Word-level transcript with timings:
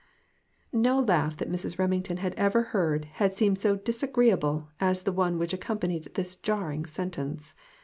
No 0.73 0.99
laugh 0.99 1.37
that 1.37 1.51
Mrs. 1.51 1.77
Remington 1.77 2.17
had 2.17 2.33
ever 2.33 2.63
heard 2.73 3.05
had 3.21 3.35
seemed 3.35 3.59
so 3.59 3.75
disagreeable 3.75 4.71
as 4.79 5.03
the 5.03 5.11
one 5.13 5.37
which 5.37 5.53
accompanied 5.53 6.15
this 6.15 6.35
jarring 6.35 6.87
sentence. 6.87 7.53